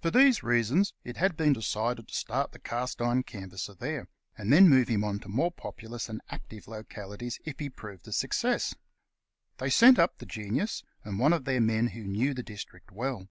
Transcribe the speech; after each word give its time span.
For 0.00 0.10
these 0.10 0.42
reasons 0.42 0.94
it 1.04 1.18
had 1.18 1.36
been 1.36 1.52
decided 1.52 2.08
to 2.08 2.14
start 2.14 2.52
the 2.52 2.58
Cast 2.58 3.02
iron 3.02 3.24
Canvasser 3.24 3.74
there, 3.74 4.08
and 4.38 4.50
then 4.50 4.70
move 4.70 4.88
him 4.88 5.04
on 5.04 5.18
to 5.18 5.28
more 5.28 5.52
populous 5.52 6.08
and 6.08 6.22
active 6.30 6.66
localities 6.66 7.38
if 7.44 7.58
he 7.58 7.68
proved 7.68 8.08
a 8.08 8.12
success. 8.12 8.74
They 9.58 9.68
sent 9.68 9.98
up 9.98 10.16
the 10.16 10.24
Genius, 10.24 10.82
and 11.04 11.18
one 11.18 11.34
of 11.34 11.44
their 11.44 11.60
men 11.60 11.88
who 11.88 12.04
knew 12.04 12.32
the 12.32 12.42
district 12.42 12.90
well. 12.90 13.28